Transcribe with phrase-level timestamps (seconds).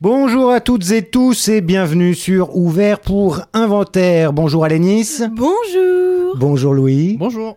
[0.00, 4.32] Bonjour à toutes et tous et bienvenue sur Ouvert pour Inventaire.
[4.32, 5.22] Bonjour Alénis.
[5.32, 6.36] Bonjour.
[6.36, 7.16] Bonjour Louis.
[7.18, 7.56] Bonjour.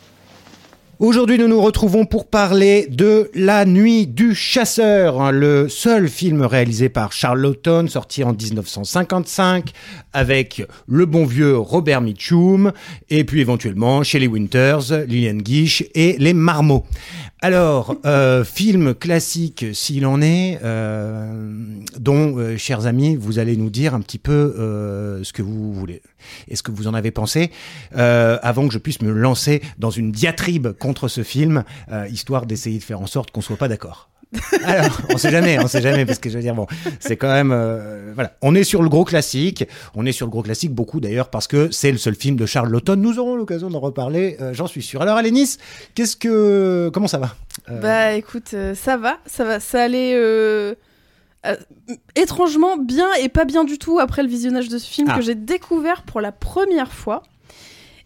[1.01, 6.43] Aujourd'hui, nous nous retrouvons pour parler de La Nuit du Chasseur, hein, le seul film
[6.43, 9.71] réalisé par Charles Lawton, sorti en 1955,
[10.13, 12.71] avec le bon vieux Robert Mitchum,
[13.09, 16.85] et puis éventuellement Shelley Winters, Lillian Gish et les Marmots.
[17.43, 21.33] Alors, euh, film classique s'il en est, euh,
[21.99, 24.53] dont, euh, chers amis, vous allez nous dire un petit peu
[25.23, 26.01] ce que vous voulez.
[26.47, 27.49] Est-ce que vous en avez pensé
[27.93, 30.69] avant que je puisse me lancer dans une diatribe
[31.07, 34.09] ce film, euh, histoire d'essayer de faire en sorte qu'on soit pas d'accord.
[34.63, 36.65] Alors, on sait jamais, on sait jamais, parce que je veux dire, bon,
[37.01, 40.31] c'est quand même, euh, voilà, on est sur le gros classique, on est sur le
[40.31, 42.95] gros classique, beaucoup d'ailleurs, parce que c'est le seul film de Charles Laughton.
[42.95, 45.01] Nous aurons l'occasion d'en reparler, euh, j'en suis sûr.
[45.01, 45.57] Alors, Alénis,
[45.95, 47.35] qu'est-ce que, comment ça va
[47.69, 50.15] Euh, Bah écoute, ça va, ça va, ça allait
[52.15, 55.17] étrangement bien et pas bien du tout après le visionnage de ce film Ah.
[55.17, 57.23] que j'ai découvert pour la première fois.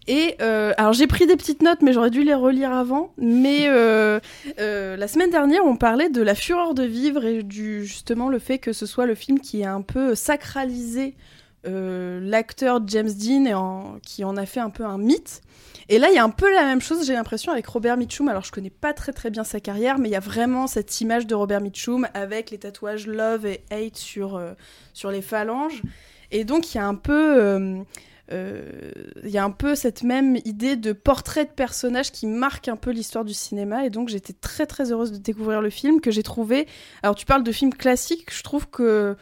[0.08, 3.11] Et euh, alors j'ai pris des petites notes, mais j'aurais dû les relire avant.
[3.17, 4.20] Mais euh,
[4.59, 8.39] euh, la semaine dernière, on parlait de la fureur de vivre et du justement le
[8.39, 11.16] fait que ce soit le film qui a un peu sacralisé
[11.67, 15.42] l'acteur James Dean et qui en a fait un peu un mythe.
[15.89, 18.28] Et là, il y a un peu la même chose, j'ai l'impression, avec Robert Mitchum.
[18.28, 21.02] Alors, je connais pas très très bien sa carrière, mais il y a vraiment cette
[21.02, 24.39] image de Robert Mitchum avec les tatouages Love et Hate sur,
[24.94, 25.81] sur les phalanges.
[26.30, 27.83] Et donc, il y a un peu.
[28.31, 28.91] Euh,
[29.23, 32.75] il y a un peu cette même idée de portrait de personnage qui marque un
[32.75, 33.86] peu l'histoire du cinéma.
[33.86, 36.67] Et donc j'étais très très heureuse de découvrir le film que j'ai trouvé.
[37.03, 39.15] Alors tu parles de film classique je trouve que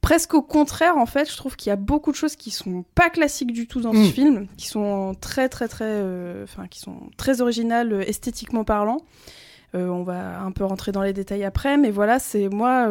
[0.00, 2.84] presque au contraire en fait je trouve qu'il y a beaucoup de choses qui sont
[2.94, 4.04] pas classiques du tout dans Mm.
[4.06, 8.64] ce film qui sont très très très euh, enfin qui sont très originales euh, esthétiquement
[8.64, 9.02] parlant.
[9.74, 12.88] Euh, on va un peu rentrer dans les détails après mais voilà c'est moi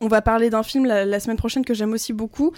[0.00, 2.52] on va parler d'un film la, la semaine prochaine que j'aime aussi beaucoup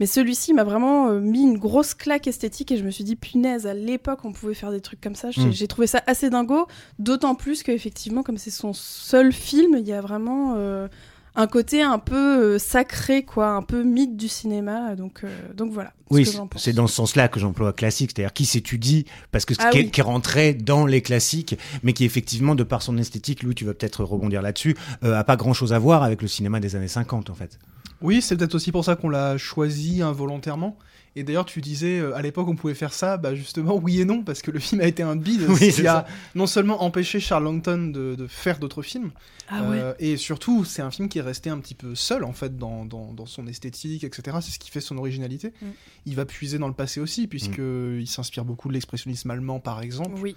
[0.00, 3.16] mais celui-ci m'a vraiment euh, mis une grosse claque esthétique et je me suis dit,
[3.16, 5.30] punaise, à l'époque, on pouvait faire des trucs comme ça.
[5.30, 5.52] J'ai Mm.
[5.52, 6.66] j'ai trouvé ça assez dingo,
[6.98, 10.88] d'autant plus qu'effectivement, comme c'est son seul film, il y a vraiment euh,
[11.36, 14.94] un côté un peu euh, sacré, quoi, un peu mythe du cinéma.
[14.96, 15.92] Donc, euh, donc voilà.
[16.10, 19.70] Oui, c'est dans ce sens-là que j'emploie classique, c'est-à-dire qui s'étudie, parce que ce Ah
[19.70, 19.90] qui, est, oui.
[19.90, 23.64] qui est rentré dans les classiques, mais qui effectivement, de par son esthétique, Louis, tu
[23.64, 27.30] vas peut-être rebondir là-dessus, a pas grand-chose à voir avec le cinéma des années 50,
[27.30, 27.58] en fait.
[28.04, 30.76] Oui, c'est peut-être aussi pour ça qu'on l'a choisi involontairement.
[31.16, 34.04] Et d'ailleurs, tu disais euh, à l'époque on pouvait faire ça, bah justement oui et
[34.04, 37.20] non parce que le film a été un bide, Oui, qui a non seulement empêché
[37.20, 39.12] Charles Langton de, de faire d'autres films,
[39.48, 39.78] Ah ouais.
[39.78, 42.58] euh, et surtout c'est un film qui est resté un petit peu seul en fait
[42.58, 44.38] dans, dans, dans son esthétique, etc.
[44.42, 45.52] C'est ce qui fait son originalité.
[45.62, 45.66] Mm.
[46.06, 49.82] Il va puiser dans le passé aussi puisque il s'inspire beaucoup de l'expressionnisme allemand par
[49.82, 50.18] exemple.
[50.20, 50.34] Oui.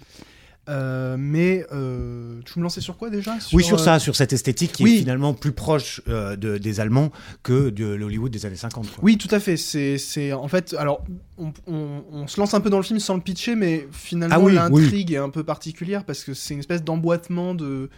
[0.68, 3.34] Euh, mais euh, tu me lançais sur quoi déjà?
[3.52, 4.94] Oui, sur euh, ça, sur cette esthétique qui oui.
[4.96, 7.10] est finalement plus proche euh, de- des Allemands
[7.42, 8.90] que de l'Hollywood des années 50.
[8.90, 9.04] quoi.
[9.04, 9.56] Oui, tout à fait.
[9.56, 11.02] C'est, en fait, alors,
[11.38, 14.36] on, on- on se lance un peu dans le film sans le pitcher, mais finalement
[14.36, 17.70] Ah oui, l'intrigue est un peu particulière parce que c'est une espèce d'emboîtement de, de-
[17.78, 17.90] de-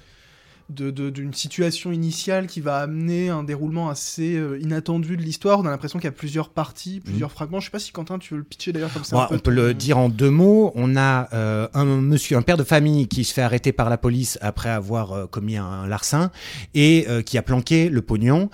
[0.71, 5.59] d'une situation initiale qui va amener un déroulement assez euh, inattendu de l'histoire.
[5.61, 7.61] On a l'impression qu'il y a plusieurs parties, plusieurs fragments.
[7.61, 9.17] Je sais pas si Quentin, tu veux le pitcher d'ailleurs comme ça.
[9.17, 10.73] Bon, un peu on peut le dire en deux mots.
[10.75, 13.99] On a euh, un monsieur, un père de famille qui se fait arrêter par la
[13.99, 16.31] police après avoir euh, commis un larcin
[16.75, 18.51] et qui a planqué le pognon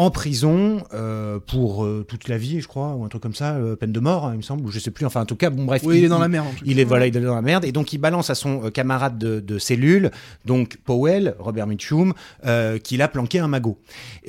[0.00, 3.56] en prison euh, pour euh, toute la vie, je crois, ou un truc comme ça,
[3.56, 5.04] euh, peine de mort, hein, il me semble, ou je sais plus.
[5.04, 5.82] Enfin, en tout cas, bon, bref.
[5.84, 6.62] Oui, il est dans la merde en tout cas.
[6.64, 8.70] Il est voilà, il est dans la merde et donc il balance à son euh,
[8.70, 10.10] camarade de, de cellule,
[10.46, 12.14] donc Powell, Robert Mitchum,
[12.46, 13.78] euh, qu'il a planqué un magot.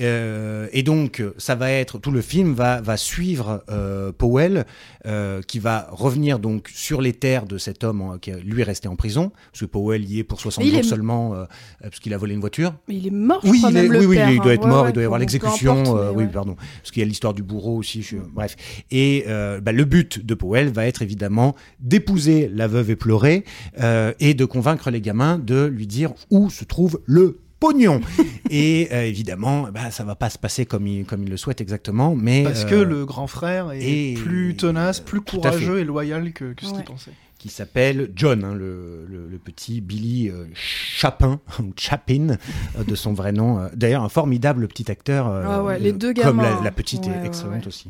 [0.01, 4.65] Euh, et donc ça va être tout le film va va suivre euh, Powell
[5.05, 8.65] euh, qui va revenir donc sur les terres de cet homme hein, qui lui est
[8.65, 11.33] resté en prison parce que Powell y est pour 60 Mais il jours est- seulement
[11.33, 11.45] euh,
[11.81, 12.73] parce qu'il a volé une voiture.
[12.87, 14.53] Mais il est mort, je Oui, crois, il, est- le oui, oui, il doit hein.
[14.53, 15.23] être Ouais, mort, ouais, il doit y avoir bon,
[15.69, 16.29] euh, oui, ouais.
[16.31, 18.01] pardon, parce qu'il y a l'histoire du bourreau aussi.
[18.01, 18.55] je- bref.
[18.91, 23.43] Et euh, bah, le but de Powell va être évidemment d'épouser la veuve éplorée
[23.79, 28.01] euh, et de convaincre les gamins de lui dire où se trouve le pognon.
[28.49, 31.61] et euh, évidemment, bah, ça va pas se passer comme il, comme il le souhaite
[31.61, 33.81] exactement, mais Parce euh, que le grand frère est
[34.11, 36.77] et- plus tenace, plus courageux et loyal que, que ce Ouais.
[36.77, 37.11] qu'il pensait.
[37.41, 42.37] Qui s'appelle John, hein, le, le- le petit Billy euh, Chapin, ou Chapin,
[42.77, 43.59] euh, de son vrai nom.
[43.59, 45.27] Euh, D'ailleurs, un formidable petit acteur.
[45.27, 46.61] Ah ouais, les deux Comme gamins, la, hein.
[46.63, 47.67] la petite Ouais, est excellente ouais.
[47.67, 47.89] aussi.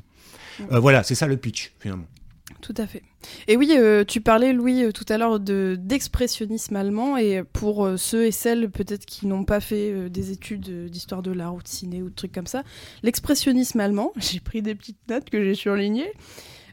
[0.69, 2.06] Voilà, c'est ça le pitch, finalement.
[2.62, 3.01] Tout à fait.
[3.48, 7.18] Et oui, euh, tu parlais, Louis, euh, tout à l'heure de d'expressionnisme allemand.
[7.18, 11.31] Et pour euh, ceux et celles peut-être qui n'ont pas fait des études d'histoire de
[11.31, 12.63] l'art ou de ciné ou de trucs comme ça,
[13.04, 16.12] l'expressionnisme allemand, j'ai pris des petites notes que j'ai surlignées.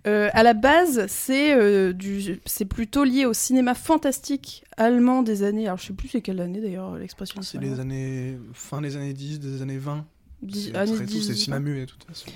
[0.08, 5.43] Euh, à la base, c'est euh, du, c'est plutôt lié au cinéma fantastique allemand des
[5.43, 5.66] années.
[5.66, 7.58] Alors, je sais plus c'est quelle année d'ailleurs l'expressionnisme.
[7.60, 10.05] C'est les années fin des années 10, des années 20.
[10.43, 12.26] Dix- C'est années très tôt, 10, c'est cinéma muet de toute façon.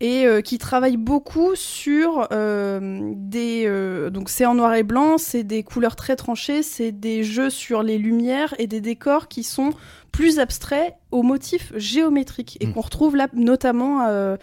[0.00, 5.18] et euh, qui travaille beaucoup sur euh, des euh, donc c'est en noir et blanc,
[5.18, 9.42] c'est des couleurs très tranchées, c'est des jeux sur les lumières et des décors qui
[9.42, 9.70] sont
[10.12, 12.72] plus abstraits aux motifs géométriques et Mm.
[12.74, 14.36] qu'on retrouve là notamment euh,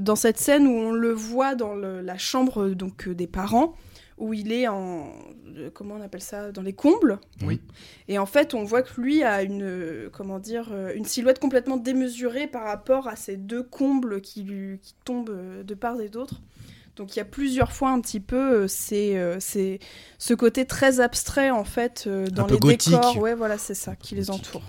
[0.00, 3.26] dans cette scène où on le voit dans le- la chambre euh, donc euh, des
[3.26, 3.74] parents
[4.18, 5.12] où il est en
[5.56, 7.18] euh, comment on appelle ça dans les combles.
[7.42, 7.60] Oui.
[8.08, 12.46] et en fait on voit que lui a une comment dire une silhouette complètement démesurée
[12.46, 16.40] par rapport à ces deux combles qui lui qui tombent de part et d'autre.
[16.96, 19.80] Donc il y a plusieurs fois un petit peu c'est c'est
[20.18, 22.92] ce côté très abstrait en fait dans peu les gothique.
[22.94, 24.62] décors ouais voilà c'est ça qui les entoure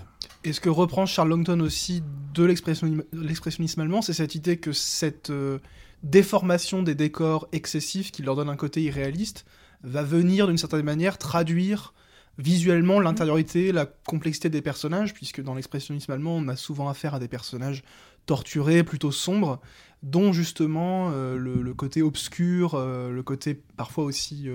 [0.48, 2.02] Et ce que reprend Charles Langton aussi
[2.32, 5.58] de l'expressionnisme allemand, c'est cette idée que cette euh,
[6.02, 9.44] déformation des décors excessifs qui leur donne un côté irréaliste
[9.82, 11.92] va venir d'une certaine manière traduire
[12.38, 17.18] visuellement l'intériorité, la complexité des personnages, puisque dans l'expressionnisme allemand, on a souvent affaire à
[17.18, 17.82] des personnages
[18.24, 19.60] torturés, plutôt sombres,
[20.02, 24.48] dont justement euh, le, côté obscur, euh, le côté parfois aussi,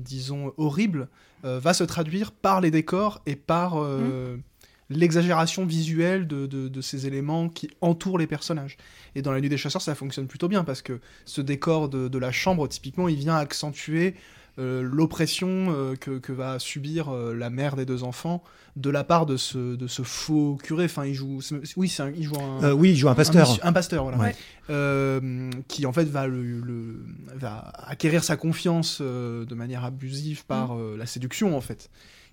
[0.00, 1.08] disons, horrible,
[1.44, 4.36] va se traduire par les décors et par euh,
[4.90, 8.76] l'exagération visuelle de, de- de ces éléments qui entourent les personnages.
[9.14, 12.08] Et dans La Nuit des Chasseurs, ça fonctionne plutôt bien, parce que ce décor de,
[12.08, 14.14] de la chambre, typiquement, il vient accentuer
[14.58, 18.42] euh, l'oppression euh, que, que va subir euh, la mère des deux enfants
[18.76, 20.84] de la part de ce, de ce faux curé.
[20.86, 21.40] Enfin, il joue...
[21.76, 22.72] Oui, un- il joue un...
[22.72, 23.48] Oui, il joue un pasteur.
[23.62, 24.18] Un, un pasteur, voilà.
[24.18, 24.34] Ouais.
[25.68, 27.04] Qui en fait va, le, le-
[27.36, 30.96] va acquérir sa confiance de manière abusive par Mm.
[30.96, 31.90] la séduction, en fait.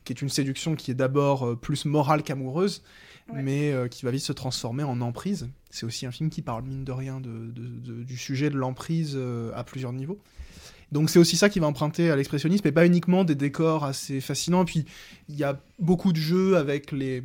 [0.08, 2.82] Qui est une séduction qui est d'abord euh, plus morale qu'amoureuse,
[3.30, 3.44] Ouais.
[3.44, 5.50] mais euh, qui va vite se transformer en emprise.
[5.70, 7.68] C'est aussi un film qui parle, mine de rien, de, de-
[7.98, 10.18] de- du sujet de l'emprise euh, à plusieurs niveaux.
[10.94, 14.22] Donc c'est aussi ça qui va emprunter à l'expressionnisme, et pas uniquement des décors assez
[14.22, 14.62] fascinants.
[14.62, 14.86] Et puis
[15.28, 17.22] il y a beaucoup de jeux avec les,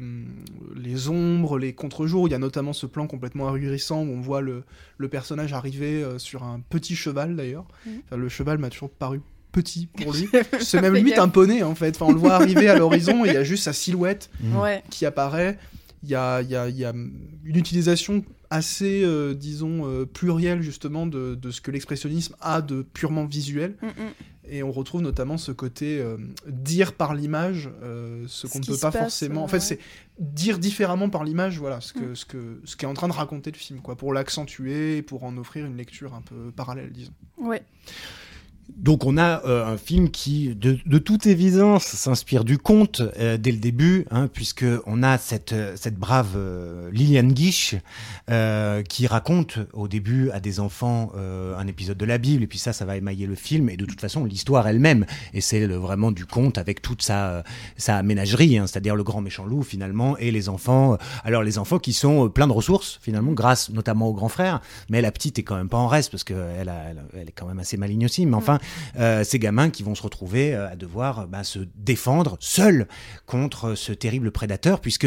[0.75, 2.27] les ombres, les contre-jours.
[2.27, 4.65] Il y a notamment ce plan complètement ahurissant où on voit le,
[4.99, 7.67] le personnage arriver sur un petit cheval d'ailleurs.
[8.07, 9.21] Enfin, le cheval m'a toujours paru
[9.53, 10.29] petit pour lui.
[10.61, 11.25] C'est même limite gaffe.
[11.25, 11.95] un poney en fait.
[11.95, 14.83] Enfin, on le voit arriver à l'horizon et il y a juste sa silhouette ouais
[14.91, 15.59] qui apparaît.
[16.03, 20.05] Il y a, il y a- il y a une utilisation assez, euh, disons, euh,
[20.05, 23.77] plurielle justement de, de ce que l'expressionnisme a de purement visuel.
[23.81, 23.93] Mm, mm.
[24.51, 26.17] Et on retrouve notamment ce côté euh,
[26.49, 29.45] dire par l'image euh, ce Ce qu'on ne peut pas passe, forcément.
[29.45, 29.61] en fait, ouais.
[29.61, 29.79] c'est
[30.19, 32.17] dire différemment par l'image, voilà, ce que Mm.
[32.17, 35.23] ce que ce qu'est en train de raconter le film, quoi, pour l'accentuer et pour
[35.23, 37.13] en offrir une lecture un peu parallèle, disons.
[37.39, 37.63] ouais
[38.77, 43.37] Donc on a euh, un film qui, de, de toute évidence, s'inspire du conte euh,
[43.37, 47.75] dès le début, hein, puisque on a cette, euh, cette brave euh, Liliane Guiche
[48.89, 52.73] qui raconte au début à des enfants un épisode de la Bible, et puis ça,
[52.73, 55.05] ça va émailler le film, et de toute façon l'histoire elle-même,
[55.35, 57.45] et c'est vraiment du conte avec toute sa,
[57.77, 61.79] sa ménagerie, hein, c'est-à-dire le grand méchant loup finalement, et les enfants, alors les enfants
[61.79, 65.43] qui sont pleins de ressources finalement, grâce notamment au grand frère, mais la petite est
[65.43, 68.07] quand même pas en reste parce qu'elle a, elle, elle est quand même assez maligne
[68.07, 68.59] aussi, mais enfin
[68.99, 72.87] euh, ces gamins qui vont se retrouver euh, à devoir euh, bah, se défendre seuls
[73.27, 75.07] contre ce terrible prédateur, puisque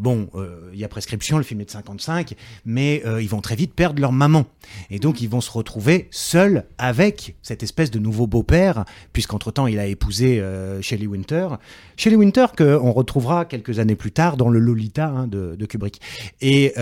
[0.00, 0.28] bon,
[0.72, 2.34] il y a prescription, le film est de 55,
[2.64, 4.46] mais ils vont très vite perdre leur maman,
[4.90, 9.66] et donc ils vont se retrouver seuls avec cette espèce de nouveau beau-père, puisqu'entre temps
[9.66, 10.42] il a épousé
[10.80, 11.48] Shelley Winter,
[11.96, 16.00] Shelley Winter que on retrouvera quelques années plus tard dans le Lolita hein, de, Kubrick,
[16.40, 16.74] et,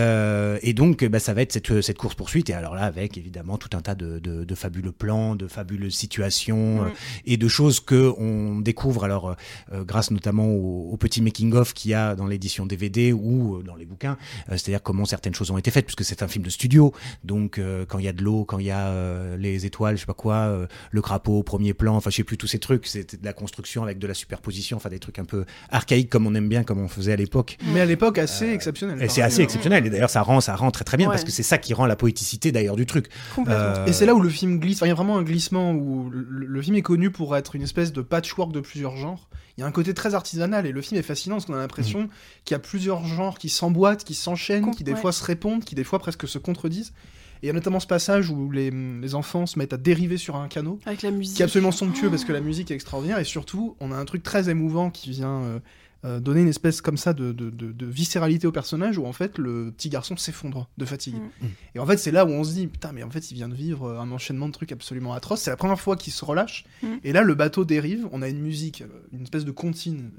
[0.73, 3.75] donc bah, ça va être cette, cette course poursuite, et alors là avec évidemment tout
[3.77, 6.49] un tas de, de, fabuleux plans, de fabuleuses situations
[6.83, 6.87] Mm.
[6.87, 6.89] euh,
[7.25, 9.35] et de choses que on découvre alors
[9.73, 13.55] euh, grâce notamment au, au petit making of qu'il y a dans l'édition DVD ou
[13.57, 14.17] euh, dans les bouquins,
[14.49, 17.57] euh, c'est-à-dire comment certaines choses ont été faites puisque c'est un film de studio, donc
[17.59, 20.01] euh, quand il y a de l'eau, quand il y a euh, les étoiles, je
[20.01, 22.59] sais pas quoi, euh, le crapaud au premier plan, enfin je sais plus tous ces
[22.59, 26.09] trucs, c'était de la construction avec de la superposition, enfin des trucs un peu archaïques
[26.09, 27.57] comme on aime bien, comme on faisait à l'époque.
[27.73, 29.01] Mais à l'époque, assez exceptionnel.
[29.01, 29.85] Et c'est assez exceptionnel.
[29.85, 31.13] Et d'ailleurs, ça rend, ça rend très très bien Ouais.
[31.13, 33.07] parce que c'est ça qui rend la poéticité d'ailleurs du truc.
[33.35, 34.77] complètement Euh, Et c'est là où le film glisse.
[34.77, 37.55] Enfin, il y a vraiment un glissement où le, le film est connu pour être
[37.55, 39.27] une espèce de patchwork de plusieurs genres.
[39.57, 41.57] Il y a un côté très artisanal et le film est fascinant parce qu'on a
[41.57, 42.07] l'impression
[42.45, 44.99] qu'il y a plusieurs genres qui s'emboîtent, qui s'enchaînent, qui des ouais.
[44.99, 46.93] fois se répondent, qui des fois presque se contredisent.
[47.41, 50.17] Et il y a notamment ce passage où les, les enfants se mettent à dériver
[50.17, 51.37] sur un canot, Avec la musique.
[51.37, 54.03] qui est absolument somptueux parce que la musique est extraordinaire, et surtout, on a un
[54.05, 55.59] truc très émouvant qui vient euh,
[56.05, 59.11] euh, donner une espèce comme ça de, de, de- de viscéralité au personnage, où en
[59.13, 61.15] fait, le petit garçon s'effondre de fatigue.
[61.15, 61.45] Mm.
[61.75, 63.49] Et en fait, c'est là où on se dit, putain, mais en fait, il vient
[63.49, 65.41] de vivre euh, un enchaînement de trucs absolument atroces.
[65.41, 66.63] C'est la première fois qu'il se relâche.
[66.83, 66.87] Mm.
[67.03, 68.07] Et là, le bateau dérive.
[68.11, 70.11] On a une musique, euh, une espèce de comptine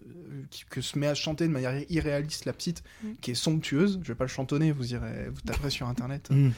[0.51, 3.09] qui- que se met à chanter de manière irréaliste la petite, Mm.
[3.23, 4.01] qui est somptueuse.
[4.03, 6.29] Je vais pas le chantonner, vous irez, vous taperez sur internet.
[6.31, 6.51] Mm.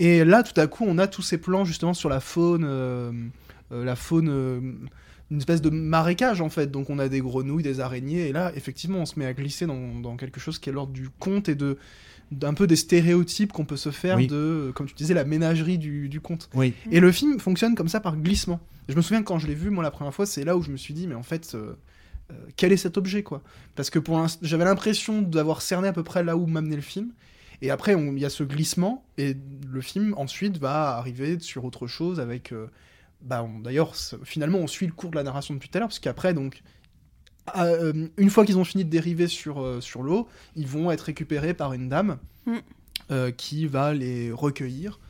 [0.00, 3.10] Et là, tout à coup, on a tous ces plans justement sur la faune, euh,
[3.72, 4.60] euh, la faune, euh,
[5.30, 6.70] une espèce de marécage en fait.
[6.70, 9.66] Donc on a des grenouilles, des araignées, et là, effectivement, on se met à glisser
[9.66, 11.78] dans, dans quelque chose qui est l'ordre du conte et de
[12.32, 14.26] d'un peu des stéréotypes qu'on peut se faire Oui.
[14.26, 16.48] de, comme tu disais, la ménagerie du, du conte.
[16.54, 16.74] Oui.
[16.90, 18.58] Et le film fonctionne comme ça par glissement.
[18.88, 20.62] Je me souviens que quand je l'ai vu, moi, la première fois, c'est là où
[20.62, 21.74] je me suis dit, mais en fait, euh,
[22.32, 23.42] euh, quel est cet objet, quoi?
[23.76, 27.12] Parce que pour j'avais l'impression d'avoir cerné à peu près là où m'amenait le film.
[27.62, 31.86] Et après, il y a ce glissement, et le film, ensuite, va arriver sur autre
[31.86, 32.50] chose avec...
[32.50, 32.66] euh,
[33.22, 33.94] bah, D'ailleurs,
[34.24, 36.62] finalement, on suit le cours de la narration depuis tout à l'heure, parce qu'après, donc...
[37.56, 41.02] euh, une fois qu'ils ont fini de dériver sur, euh, sur l'eau, ils vont être
[41.02, 42.58] récupérés par une dame Mm.
[43.10, 45.00] euh, qui va les recueillir.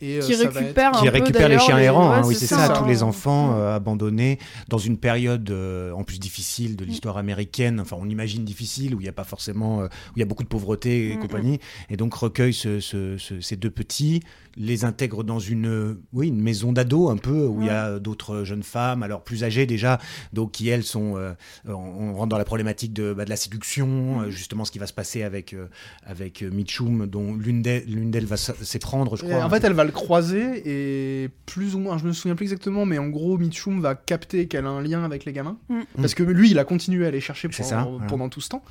[0.00, 2.10] Et, euh, Qui ça va être- récupère qui un peu, récupère les d'ailleurs, chiens errants,
[2.12, 3.56] hein, oui c'est ça, tous les enfants Mm.
[3.56, 8.44] euh, abandonnés dans une période euh, en plus difficile de l'histoire américaine, enfin on imagine
[8.44, 11.10] difficile, où il n'y a pas forcément, euh, où il y a beaucoup de pauvreté
[11.12, 14.22] et Mm, compagnie, et donc recueille ce- ce- ce- ces deux petits,
[14.56, 17.98] les intègre dans une, euh, oui, une maison d'ado un peu, où il y a
[18.00, 19.98] d'autres jeunes femmes, alors plus âgées déjà,
[20.32, 21.32] donc qui elles sont, euh,
[21.68, 24.24] on, on rentre dans la problématique de, bah, de la séduction, Mm.
[24.24, 25.68] euh, justement ce qui va se passer avec, euh,
[26.04, 29.44] avec euh, Mitchum, dont l'une d'elles l'une d'elles va s'éprendre, je Et crois.
[29.44, 32.84] en fait, elle va le croiser et plus ou moins, je me souviens plus exactement,
[32.86, 35.58] mais en gros, Mitchum va capter qu'elle a un lien avec les gamins.
[35.68, 35.80] Mm.
[35.96, 38.06] Parce que lui, il a continué à les chercher pendant, ça, voilà.
[38.06, 38.64] pendant tout ce temps.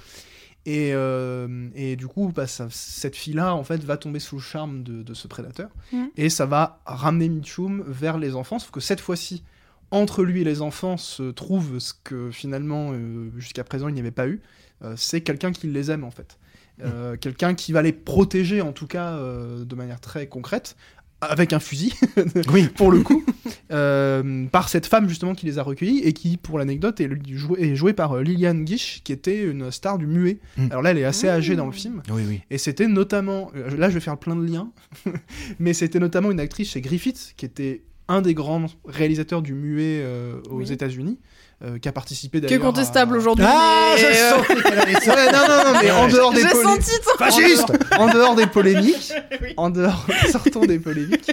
[0.66, 4.42] Et, euh, et du coup, bah, ça- cette fille-là, en fait, va tomber sous le
[4.42, 5.70] charme de, de ce prédateur.
[5.92, 6.06] Mm.
[6.18, 9.44] Et ça va ramener Mitchum vers les enfants, sauf que cette fois-ci,
[9.90, 14.00] entre lui et les enfants se trouve ce que finalement, euh, jusqu'à présent, il n'y
[14.00, 14.42] avait pas eu.
[14.84, 16.38] Euh, c'est quelqu'un qui les aime, en fait.
[16.84, 20.75] Euh, Quelqu'un qui va les protéger, en tout cas, euh, de manière très concrète,
[21.22, 21.94] avec un fusil,
[22.51, 22.68] Oui.
[22.75, 23.24] pour le coup,
[23.72, 27.62] euh, par cette femme justement qui les a recueillis et qui, pour l'anecdote, est, jouée-
[27.62, 30.40] est jouée par euh, Liliane Guiche, qui était une star du muet.
[30.58, 30.68] Mm.
[30.72, 31.32] Alors là, elle est assez Mm.
[31.32, 32.01] âgée dans le film.
[32.12, 32.42] Oui, oui.
[32.50, 34.72] Et c'était notamment, euh, là je vais faire plein de liens,
[35.60, 40.01] mais c'était notamment une actrice chez Griffith, qui était un des grands réalisateurs du muet
[40.04, 40.72] euh, aux Oui.
[40.72, 41.18] États-unis,
[41.63, 42.63] euh, qui a participé Qui est d'ailleurs.
[42.74, 43.46] contestable à- aujourd'hui.
[43.48, 44.38] Ah, mais, je euh, ça.
[45.15, 48.00] Ouais, non, non, non, mais en dehors des J'ai polé- senti ton- Fasciste en dehors,
[48.00, 49.53] en dehors des polémiques, Oui.
[49.58, 51.32] en dehors, sortons des polémiques.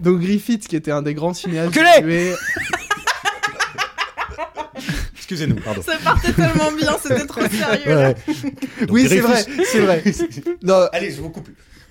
[0.00, 2.34] Donc Griffith, qui était un des grands cinéastes Enculé
[5.16, 5.82] Excusez-nous, pardon.
[5.82, 7.94] Ça partait tellement bien, c'était trop sérieux.
[7.94, 8.08] là.
[8.08, 8.16] Ouais.
[8.80, 10.02] Donc, oui, c'est vrai, c'est vrai.
[10.62, 11.48] Non, Allez, je vous coupe.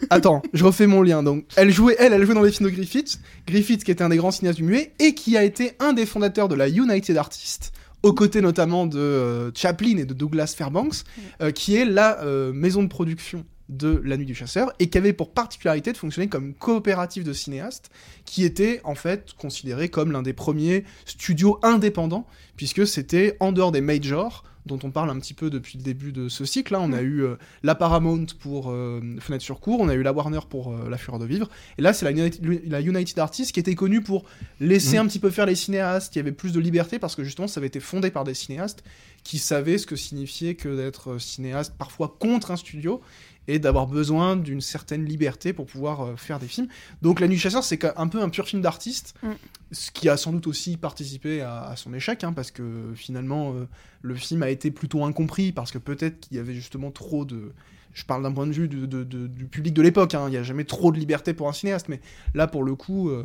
[0.10, 1.24] Attends, je refais mon lien.
[1.24, 3.20] Donc, elle jouait, elle, elle jouait dans les films de Griffith.
[3.48, 6.06] Griffith, qui était un des grands cinéastes du muet et qui a été un des
[6.06, 7.72] fondateurs de la United Artists,
[8.03, 11.03] aux côtés notamment de euh, Chaplin et de Douglas Fairbanks,
[11.41, 14.98] euh, qui est la euh, maison de production de La Nuit du Chasseur et qui
[14.98, 17.91] avait pour particularité de fonctionner comme coopérative de cinéastes,
[18.25, 22.25] qui était en fait considéré comme l'un des premiers studios indépendants,
[22.58, 26.11] puisque c'était en dehors des majors dont on parle un petit peu depuis le début
[26.13, 26.71] de ce cycle.
[26.73, 30.03] Là, on a eu euh, la Paramount pour euh, Fenêtre sur cour, on a eu
[30.03, 33.19] la Warner pour euh, La Fureur de vivre, et là, c'est la United, la United
[33.19, 34.23] Artists qui était connue pour
[34.59, 35.05] laisser Mhm.
[35.05, 37.59] un petit peu faire les cinéastes, qui avait plus de liberté, parce que justement, ça
[37.59, 38.83] avait été fondé par des cinéastes
[39.23, 43.01] qui savaient ce que signifiait que d'être cinéaste parfois contre un studio,
[43.48, 46.67] et d'avoir besoin d'une certaine liberté pour pouvoir euh, faire des films.
[47.01, 49.31] Donc La Nuit du Chasseur, c'est un peu un pur film d'artiste, Mm.
[49.72, 53.53] ce qui a sans doute aussi participé à, à son échec, hein, parce que finalement,
[53.53, 53.67] euh,
[54.01, 57.51] le film a été plutôt incompris, parce que peut-être qu'il y avait justement trop de...
[57.93, 60.31] Je parle d'un point de vue de- de- de- du public de l'époque, hein, il
[60.31, 62.00] n'y a jamais trop de liberté pour un cinéaste, mais
[62.36, 63.24] là, pour le coup, euh,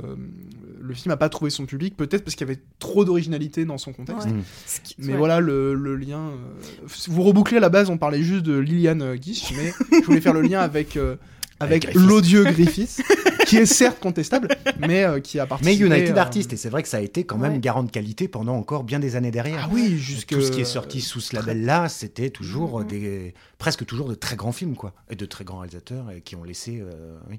[0.80, 3.78] le film n'a pas trouvé son public, peut-être parce qu'il y avait trop d'originalité dans
[3.78, 4.26] son contexte.
[4.26, 4.32] Ouais.
[4.32, 4.42] Mm.
[4.98, 5.18] Mais ouais.
[5.18, 6.18] voilà le, le lien.
[6.28, 10.04] euh, vous rebouclez à la base, on parlait juste de Liliane euh, Guiche, mais je
[10.06, 11.16] voulais faire le lien avec, euh,
[11.60, 13.02] avec, Avec l'odieux Griffith,
[13.46, 14.48] qui est certes contestable,
[14.78, 15.84] mais euh, qui a Mais participé.
[15.86, 17.58] United euh, Artists, et c'est vrai que ça a été quand même Ouais.
[17.60, 19.64] garant de qualité pendant encore bien des années derrière.
[19.64, 20.28] Ah oui, jusque.
[20.28, 22.86] Tout ce qui est sorti sous ce label-là, c'était toujours Mhm.
[22.86, 26.36] des, presque toujours de très grands films, quoi, et de très grands réalisateurs et qui
[26.36, 27.38] ont laissé euh, oui,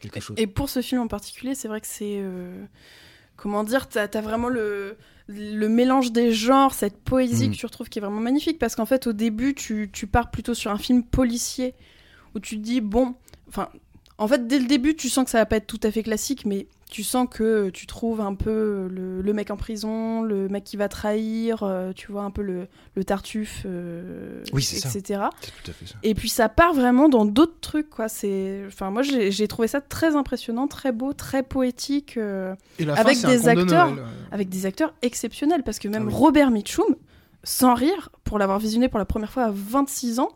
[0.00, 0.36] quelque chose.
[0.38, 2.18] Et pour ce film en particulier, c'est vrai que c'est.
[2.20, 2.64] euh,
[3.36, 4.96] Comment dire T'as as vraiment le,
[5.28, 7.52] le mélange des genres, cette poésie Mm.
[7.52, 8.58] que tu retrouves qui est vraiment magnifique.
[8.58, 11.74] Parce qu'en fait, au début, tu, tu pars plutôt sur un film policier
[12.34, 13.14] où tu te dis, bon.
[13.48, 13.68] Enfin.
[14.18, 16.02] En fait, dès le début, tu sens que ça va pas être tout à fait
[16.02, 20.48] classique, mais tu sens que tu trouves un peu le, le mec en prison, le
[20.48, 24.76] mec qui va trahir, euh, tu vois un peu le, le tartuffe, euh, Oui, c'est
[24.78, 24.88] ça.
[24.96, 25.20] etc.
[25.64, 25.96] Tout à fait ça.
[26.02, 28.08] Et puis ça part vraiment dans d'autres trucs, quoi.
[28.08, 32.94] C'est, enfin, moi j'ai trouvé ça très impressionnant, très beau, très poétique, euh, Et la
[32.94, 33.90] Avec fin, des de acteurs.
[33.90, 36.14] Noël, avec des acteurs exceptionnels, parce que même Ah oui.
[36.14, 36.96] Robert Mitchum,
[37.42, 40.30] sans rire, pour l'avoir visionné pour la première fois à 26 ans,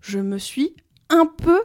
[0.00, 0.74] je me suis
[1.10, 1.60] un peu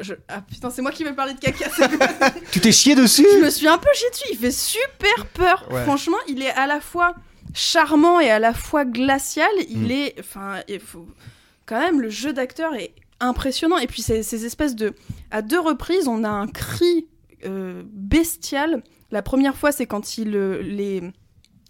[0.00, 1.66] je- Ah putain, c'est moi qui vais parler de caca.
[2.52, 4.28] Tu t'es chié dessus je me suis un peu chié dessus.
[4.32, 5.66] Il fait super peur.
[5.70, 5.82] Ouais.
[5.84, 7.14] Franchement, il est à la fois
[7.54, 9.50] charmant et à la fois glacial.
[9.68, 9.90] Il Mm.
[9.90, 11.06] est, enfin, il faut
[11.66, 13.78] quand même le jeu d'acteur est impressionnant.
[13.78, 14.94] Et puis ces, ces espèces de,
[15.30, 17.06] à deux reprises, on a un cri
[17.46, 18.82] euh, bestial.
[19.10, 21.02] La première fois, c'est quand il euh, les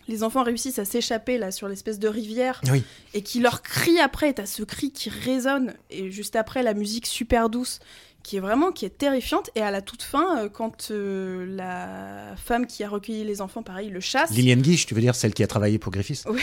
[0.07, 2.85] les enfants réussissent à s'échapper là sur l'espèce de rivière Oui.
[3.15, 4.35] et qui leur crie après.
[4.35, 7.81] T'as ce cri qui résonne et juste après la musique super douce
[8.25, 12.35] qui est vraiment qui est terrifiante et à la toute fin euh, quand euh, la
[12.37, 15.35] femme qui a recueilli les enfants pareil le chasse Liliane Guiche, tu veux dire celle
[15.35, 16.25] qui a travaillé pour Griffiths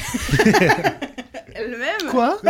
[1.53, 2.37] elle-même Quoi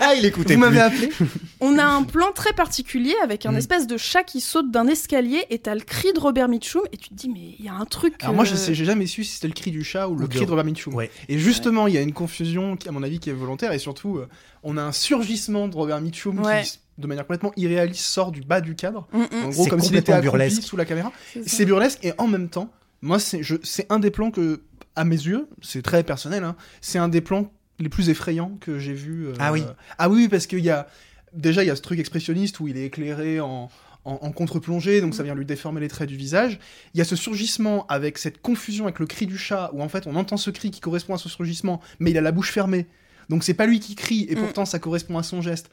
[0.00, 1.10] Ah, il écoutait Vous m'avez appelé
[1.60, 3.56] on a un plan très particulier avec un Mm.
[3.56, 6.96] espèce de chat qui saute d'un escalier et t'as le cri de Robert Mitchum et
[6.96, 8.84] tu te dis mais il y a un truc Alors moi, euh, je sais, j'ai
[8.84, 10.94] jamais su si c'était le cri du chat ou le cri de- Robert Mitchum.
[10.94, 11.10] Ouais.
[11.28, 13.78] Et justement, il y a une confusion, qui, à mon avis, qui est volontaire, et
[13.78, 14.28] surtout, euh,
[14.62, 16.62] on a un surgissement de Robert Mitchum Ouais.
[16.62, 19.06] qui, de manière complètement irréaliste, sort du bas du cadre.
[19.12, 20.62] Mm, mm, En gros, C'est comme s'il était burlesque.
[20.62, 21.12] sous la caméra.
[21.46, 22.70] c'est burlesque, et en même temps,
[23.02, 24.60] moi, c'est je- c'est un des plans que,
[24.96, 28.78] à mes yeux, c'est très personnel, hein, c'est un des plans les plus effrayants que
[28.80, 29.26] j'ai vu.
[29.28, 29.62] euh, Ah oui.
[29.98, 30.88] Ah oui, parce qu'il y a.
[31.34, 33.68] Déjà, il y a ce truc expressionniste où il est éclairé en,
[34.04, 36.58] en, en contre-plongée, donc ça vient lui déformer les traits du visage.
[36.94, 39.88] Il y a ce surgissement avec cette confusion avec le cri du chat, où en
[39.88, 42.50] fait on entend ce cri qui correspond à ce surgissement, mais il a la bouche
[42.50, 42.86] fermée.
[43.28, 44.38] Donc c'est pas lui qui crie, et Mm.
[44.40, 45.70] pourtant ça correspond à son geste.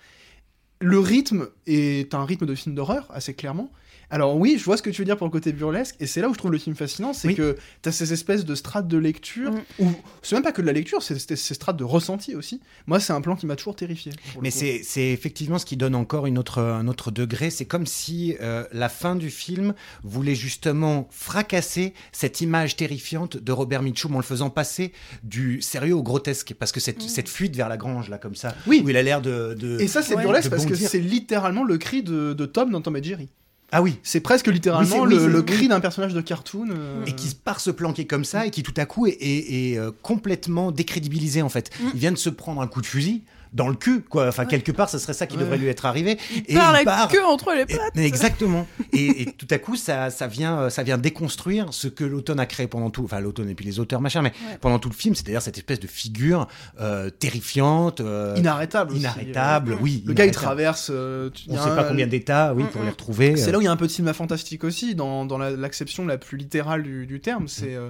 [0.85, 3.71] Le rythme est un rythme de film d'horreur, assez clairement.
[4.11, 6.21] Alors oui, je vois ce que tu veux dire pour le côté burlesque, et c'est
[6.21, 7.35] là où je trouve le film fascinant, c'est Oui.
[7.35, 9.61] que t'as ces espèces de strates de lecture, Mm.
[9.79, 12.61] ou c'est même pas que de la lecture, c'est ces strates de ressenti aussi.
[12.87, 14.11] Moi, c'est un plan qui m'a toujours terrifié.
[14.41, 14.81] Mais c'est
[15.11, 17.49] effectivement ce qui donne encore une autre, un autre degré.
[17.49, 23.51] C'est comme si euh, la fin du film voulait justement fracasser cette image terrifiante de
[23.51, 24.93] Robert Mitchum en le faisant passer
[25.23, 26.53] du sérieux au grotesque.
[26.57, 27.07] Parce que cette, Mm.
[27.07, 28.81] cette fuite vers la grange, là, comme ça, Oui.
[28.85, 30.21] où il a l'air de, de- Et ça, c'est Ouais.
[30.23, 33.29] burlesque parce que c'est littéralement le cri de, de Tom dans Tom et Jerry.
[33.77, 33.97] Ah oui.
[34.03, 36.67] C'est presque littéralement Oui, c'est- oui, le, cri d'un personnage de cartoon.
[36.71, 39.71] euh, Et qui part se planquer comme ça et qui tout à coup est, est-
[39.73, 41.71] est, euh, complètement décrédibilisé en fait.
[41.81, 41.87] Mm.
[41.93, 44.27] Il vient de se prendre un coup de fusil dans le cul, quoi.
[44.27, 44.49] Enfin, Ouais.
[44.49, 45.43] quelque part, ça serait ça qui Ouais.
[45.43, 46.17] devrait lui être arrivé.
[46.47, 48.67] il part la queue entre les Et- pattes mais exactement.
[48.93, 52.39] et, et tout à coup, ça, ça vient, euh, ça vient déconstruire ce que l'automne
[52.39, 54.57] a créé pendant tout, enfin l'automne et puis les auteurs machin, mais Ouais.
[54.59, 56.47] pendant tout le film, c'est-à-dire cette espèce de figure
[56.79, 58.91] euh, terrifiante, euh, inarrêtable.
[58.91, 59.73] aussi, inarrêtable.
[59.73, 59.77] euh.
[59.81, 60.03] Oui.
[60.05, 60.89] Le gars, il traverse.
[60.93, 63.37] euh, tu- il On a sait un- pas combien d'états, oui, pour Mm, les retrouver.
[63.37, 65.51] C'est là où il y a un peu de cinéma fantastique aussi, dans, dans la-
[65.51, 67.47] l'acception la, plus littérale du, du terme.
[67.47, 67.89] C'est euh,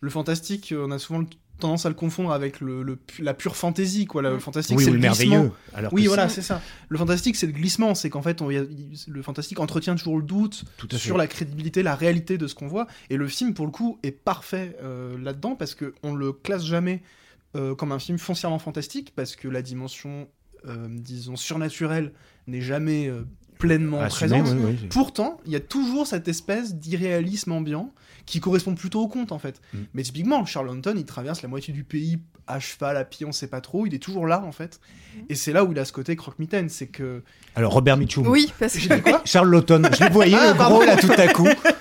[0.00, 1.26] le fantastique, on a souvent le-
[1.58, 4.06] tendance à le confondre avec le, la pure fantaisie.
[4.06, 4.22] Quoi.
[4.22, 4.40] Le Mm.
[4.40, 5.28] fantastique, oui, c'est le glissement.
[5.30, 5.52] merveilleux.
[5.74, 6.60] Alors Oui, voilà, c'est- ça.
[6.88, 7.94] Le fantastique, c'est le glissement.
[7.94, 10.98] C'est qu'en fait, on, y a- il- le fantastique entretient toujours le doute Tout fait.
[10.98, 12.86] sur la crédibilité, la réalité de ce qu'on voit.
[13.10, 17.02] Et le film, pour le coup, est parfait euh, là-dedans parce qu'on le classe jamais
[17.56, 20.28] euh, comme un film foncièrement fantastique parce que la dimension,
[20.66, 22.12] euh, disons, surnaturelle
[22.46, 23.22] n'est jamais euh,
[23.58, 24.56] pleinement Assumé, présente.
[24.58, 24.88] oui, oui.
[24.90, 27.92] Pourtant, il y a toujours cette espèce d'irréalisme ambiant
[28.26, 29.60] qui correspond plutôt au conte en fait.
[29.72, 29.78] Mm.
[29.94, 33.46] Mais typiquement, Charlton, il traverse la moitié du pays à cheval, à pied, on sait
[33.46, 34.80] pas trop, il est toujours là en fait.
[35.16, 35.20] Mm.
[35.30, 37.22] Et c'est là où il a ce côté croque-mitaine, c'est que.
[37.56, 38.26] Alors Robert Mitchum.
[38.26, 40.96] oui parce que J'ai dit quoi Charles Lawton, je le voyais Ah, le gros là
[40.96, 41.48] tout à coup.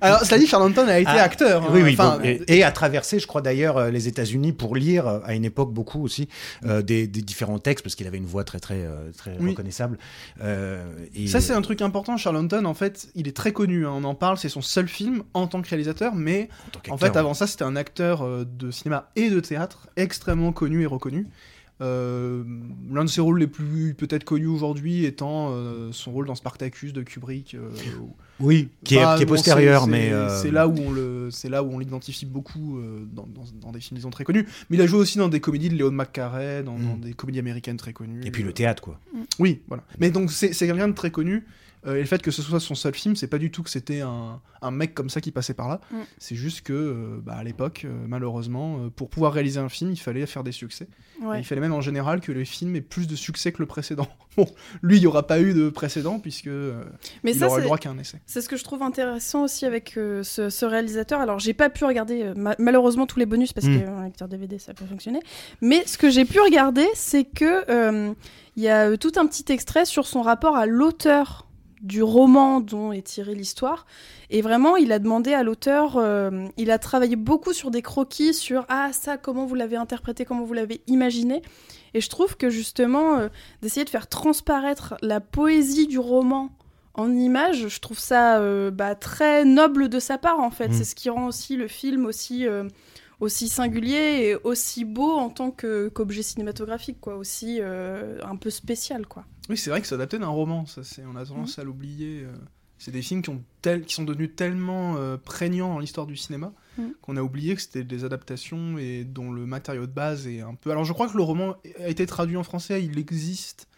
[0.00, 1.64] Alors, cela dit, Charlton a été Ah, acteur.
[1.64, 1.68] hein.
[1.72, 1.92] Oui, oui.
[1.92, 5.18] Enfin, bon, et, et a traversé, je crois d'ailleurs, euh, les États-Unis pour lire euh,
[5.24, 6.28] à une époque beaucoup aussi
[6.64, 9.50] euh, des, des différents textes parce qu'il avait une voix très très euh, très Oui.
[9.50, 9.98] reconnaissable.
[10.42, 10.84] Euh,
[11.14, 12.16] et- Ça, c'est un truc important.
[12.16, 13.86] Charlton, en fait, il est très connu.
[13.86, 16.14] hein, On en parle, c'est son seul film en tant que réalisateur.
[16.14, 16.48] Mais
[16.90, 20.82] en fait, avant ça, c'était un acteur euh, de cinéma et de théâtre extrêmement connu
[20.82, 21.26] et reconnu.
[21.80, 22.44] Euh,
[22.92, 26.92] L'un de ses rôles les plus peut-être connus aujourd'hui étant euh, son rôle dans Spartacus
[26.92, 27.54] de Kubrick.
[27.54, 27.70] euh,
[28.38, 31.28] oui, qui est, Bah, qui est bon, postérieur, c'est- mais c'est- là où on le,
[31.30, 32.78] c'est là où on l'identifie beaucoup
[33.12, 34.46] dans, dans- dans des films disons très connus.
[34.70, 37.00] Mais il a joué aussi dans des comédies de Léon McCarey, dans, dans Mm.
[37.00, 38.20] des comédies américaines très connues.
[38.24, 39.00] et puis le théâtre quoi.
[39.38, 39.82] Oui, voilà.
[39.98, 41.44] Mais donc c'est c'est quelqu'un de très connu.
[41.86, 43.70] Euh, et le fait que ce soit son seul film, c'est pas du tout que
[43.70, 45.80] c'était un, un mec comme ça qui passait par là.
[45.90, 45.96] Mm.
[46.18, 49.90] C'est juste que, euh, bah, à l'époque, euh, malheureusement, euh, pour pouvoir réaliser un film,
[49.92, 50.88] il fallait faire des succès.
[51.20, 51.38] Ouais.
[51.38, 54.08] il fallait même en général que le film ait plus de succès que le précédent.
[54.34, 54.46] Bon,
[54.80, 56.82] lui, il n'y aura pas eu de précédent puisque euh,
[57.22, 58.18] mais il ça aura le droit qu'à un essai.
[58.24, 61.20] C'est ce que je trouve intéressant aussi avec euh, ce, ce réalisateur.
[61.20, 63.84] Alors, j'ai pas pu regarder euh, ma- malheureusement tous les bonus parce Mm.
[63.84, 65.20] qu'un lecteur DVD ça peut fonctionner.
[65.60, 68.14] Mais ce que j'ai pu regarder, c'est que euh,
[68.56, 71.46] il y a tout un petit extrait sur son rapport à l'auteur
[71.82, 73.86] du roman dont est tirée l'histoire.
[74.30, 78.32] Et vraiment, il a demandé à l'auteur, euh, il a travaillé beaucoup sur des croquis,
[78.32, 81.42] sur ah ça, comment vous l'avez interprété, comment vous l'avez imaginé.
[81.94, 83.28] Et je trouve que justement, euh,
[83.60, 86.50] d'essayer de faire transparaître la poésie du roman
[86.94, 90.68] en images, je trouve ça euh, bah, très noble de sa part en fait.
[90.68, 90.72] Mm.
[90.72, 92.46] C'est ce qui rend aussi le film aussi,
[93.22, 99.06] aussi singulier et aussi beau en tant qu'objet cinématographique, quoi, aussi euh, un peu spécial,
[99.06, 99.24] quoi.
[99.48, 102.22] Oui, c'est vrai que c'est adapté d'un roman, ça, c'est, on a tendance à l'oublier.
[102.24, 102.32] euh.
[102.78, 106.16] C'est des films qui, ont tel- qui sont devenus tellement euh, prégnants dans l'histoire du
[106.16, 106.82] cinéma Mm.
[107.02, 110.54] qu'on a oublié que c'était des adaptations et dont le matériau de base est un
[110.54, 110.70] peu.
[110.70, 113.68] Alors je crois que le roman a été traduit en français, il existe.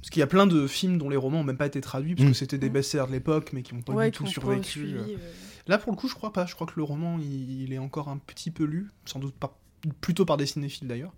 [0.00, 2.16] Parce qu'il y a plein de films dont les romans n'ont même pas été traduits,
[2.16, 2.32] parce Mm.
[2.32, 4.68] que c'était des best-sellers de l'époque, mais qui n'ont pas Ouais, du tout survécu.
[4.68, 5.16] suivi, euh.
[5.70, 5.74] Euh.
[5.74, 6.46] Là, pour le coup, je crois pas.
[6.46, 9.34] Je crois que le roman, il, il est encore un petit peu lu, sans doute
[9.34, 9.54] par-
[10.00, 11.12] plutôt par des cinéphiles d'ailleurs.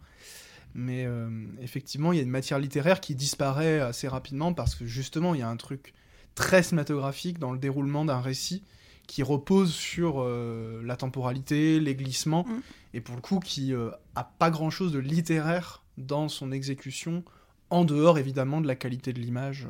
[0.75, 1.29] Mais euh,
[1.61, 5.41] effectivement, il y a une matière littéraire qui disparaît assez rapidement parce que justement, il
[5.41, 5.93] y a un truc
[6.35, 8.63] très cinématographique dans le déroulement d'un récit
[9.07, 12.61] qui repose sur euh, la temporalité, les glissements, Mm.
[12.95, 17.23] et pour le coup, qui euh, a pas grand-chose de littéraire dans son exécution,
[17.69, 19.67] en dehors évidemment de la qualité de l'image.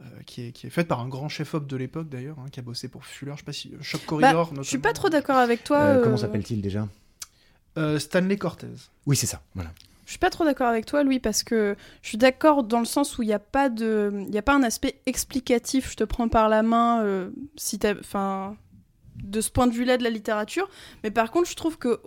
[0.00, 2.46] Euh, euh, qui, est, qui est faite par un grand chef-op de l'époque d'ailleurs, hein,
[2.50, 4.52] qui a bossé pour Fuller, je sais pas si Shock Bah, Corridor.
[4.56, 5.78] je suis pas trop d'accord avec toi.
[5.78, 6.88] Euh, comment euh, s'appelle-t-il déjà
[7.78, 8.66] Euh, Stanley Cortez.
[9.06, 9.40] Oui, c'est ça.
[9.54, 9.70] Voilà.
[10.06, 12.84] Je suis pas trop d'accord avec toi, Louis, parce que je suis d'accord dans le
[12.84, 15.92] sens où il n'y a pas de, il y a pas un aspect explicatif.
[15.92, 18.54] Je te prends par la main, euh, si t'as, enfin,
[19.16, 20.68] de ce point de vue-là de la littérature.
[21.04, 22.00] Mais par contre, je trouve que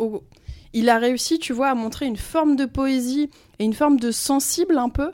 [0.73, 4.11] il a réussi, tu vois, à montrer une forme de poésie et une forme de
[4.11, 5.11] sensible un peu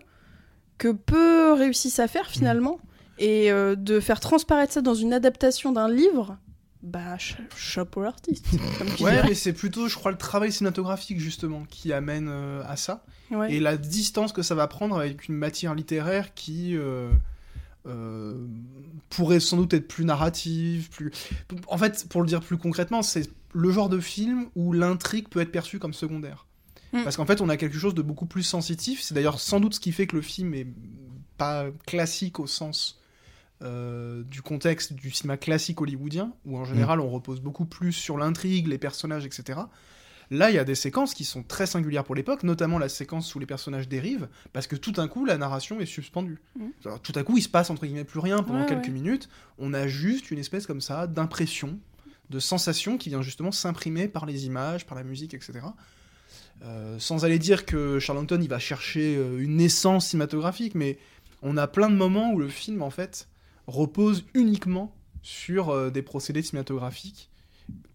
[0.83, 2.79] que peu réussissent à faire finalement,
[3.17, 6.37] et euh, de faire transparaître ça dans une adaptation d'un livre.
[6.81, 8.45] Bah, ch- chapeau l'artiste.
[8.99, 13.05] Ouais, mais c'est plutôt, je crois, le travail cinématographique justement qui amène euh, à ça.
[13.31, 13.53] Ouais.
[13.53, 17.09] Et la distance que ça va prendre avec une matière littéraire qui euh,
[17.87, 18.45] euh,
[19.09, 21.11] pourrait sans doute être plus narrative, plus.
[21.67, 25.39] En fait, pour le dire plus concrètement, c'est le genre de film où l'intrigue peut
[25.39, 26.45] être perçue comme secondaire.
[26.93, 27.03] Mm.
[27.03, 29.01] Parce qu'en fait, on a quelque chose de beaucoup plus sensitif.
[29.01, 30.67] C'est d'ailleurs sans doute ce qui fait que le film est
[31.37, 33.01] pas classique au sens
[33.63, 38.17] euh, du contexte du cinéma classique hollywoodien, où en général on repose beaucoup plus sur
[38.17, 39.59] l'intrigue, les personnages, etc.
[40.31, 43.33] Là, il y a des séquences qui sont très singulières pour l'époque, notamment la séquence
[43.35, 46.41] où les personnages dérivent, parce que tout d'un coup, la narration est suspendue.
[46.85, 48.91] Alors, tout à coup, il se passe entre guillemets plus rien pendant Ouais, quelques ouais.
[48.91, 49.29] minutes.
[49.59, 51.77] On a juste une espèce comme ça d'impression,
[52.29, 55.59] de sensation qui vient justement s'imprimer par les images, par la musique, etc.
[56.61, 60.97] Euh, sans aller dire que Charlton il va chercher euh, une essence cinématographique, mais
[61.41, 63.27] on a plein de moments où le film en fait
[63.67, 67.29] repose uniquement sur euh, des procédés cinématographiques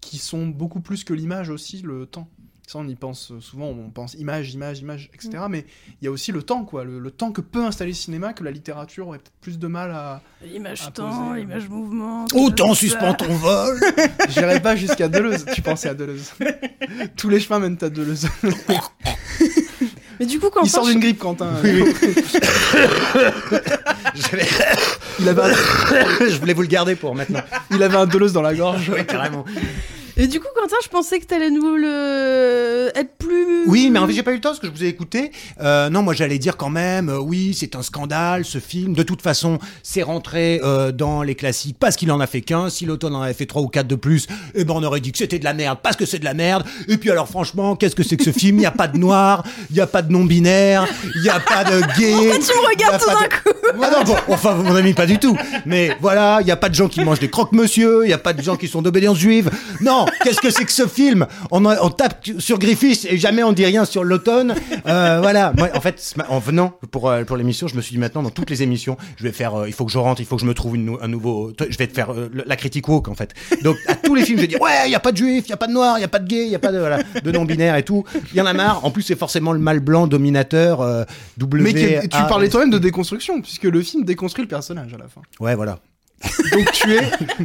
[0.01, 2.29] qui sont beaucoup plus que l'image aussi, le temps.
[2.71, 5.31] Ça, on y pense euh, souvent, on pense image, image, image, etc.
[5.49, 5.65] Mais
[6.03, 8.35] il y a aussi le temps, quoi, le, le temps que peut installer le cinéma,
[8.35, 10.21] que la littérature aurait peut-être plus de mal à.
[10.45, 12.27] L'image à temps, poser, l'image mouvement.
[12.35, 13.81] Autant tout suspend ton vol
[14.29, 16.33] J'irais pas jusqu'à Deleuze, tu pensais à Deleuze.
[17.17, 18.29] Tous les chemins mènent à Deleuze.
[20.21, 21.55] Mais du coup, quand Il sort d'une grippe, Quentin.
[21.65, 21.95] Oui, oui.
[24.15, 24.47] J'avais-
[25.21, 25.53] Il, avait un,
[26.29, 27.41] Je voulais vous le garder pour maintenant.
[27.71, 28.91] il avait un Deleuze dans la gorge.
[28.95, 29.47] Oui, carrément.
[30.21, 33.69] Et du coup, Quentin, je pensais que t'allais nous le être plus.
[33.69, 35.31] Oui, mais en fait, j'ai pas eu le temps parce que je vous ai écouté.
[35.61, 38.95] Euh, non, moi, j'allais dire quand même, euh, oui, c'est un scandale, ce film.
[38.95, 42.69] De toute façon, c'est rentré euh, dans les classiques parce qu'il en a fait qu'un.
[42.69, 44.27] Si l'automne en avait fait trois ou quatre de plus,
[44.57, 46.35] eh ben, on aurait dit que c'était de la merde parce que c'est de la
[46.35, 46.65] merde.
[46.89, 48.57] Et puis, alors, franchement, qu'est-ce que c'est que ce film?
[48.57, 51.39] Il n'y a pas de noir, il n'y a pas de non-binaire, il n'y a
[51.39, 52.11] pas de gay.
[52.13, 55.19] Pourquoi tu me regardes tout d'un de- coup non, bon, enfin, mon ami, pas du
[55.19, 55.37] tout.
[55.67, 58.19] Mais voilà, il n'y a pas de gens qui mangent des croque-monsieur, il n'y a
[58.19, 59.51] pas de gens qui sont d'obédience juive.
[59.83, 63.43] Non, qu'est-ce que c'est que ce film on, en- on tape sur Griffiths et jamais
[63.43, 64.55] on dit rien sur l'automne.
[64.87, 65.53] Euh, voilà.
[65.57, 68.31] Moi, en fait, en venant pour, euh, pour l'émission, je me suis dit maintenant, dans
[68.31, 70.43] toutes les émissions, je vais faire, euh, il faut que je rentre, il faut que
[70.43, 73.15] je me trouve une un nouveau, je vais te faire euh, la critique woke, en
[73.15, 73.35] fait.
[73.63, 75.45] Donc, à tous les films, je vais dire, ouais, il n'y a pas de juifs,
[75.47, 76.59] il n'y a pas de noirs, il n'y a pas de gays, il n'y a
[76.59, 78.05] pas de, voilà, de non-binaires et tout.
[78.33, 78.85] Il y en a marre.
[78.85, 80.79] En plus, c'est forcément le mâle blanc dominateur,
[81.39, 81.63] W.
[81.65, 85.09] Mais que- tu parlais toi-même de déconstruction, puisque le film déconstruit le personnage à la
[85.09, 85.21] fin.
[85.41, 85.79] Ouais, voilà.
[86.53, 87.01] Donc tu es,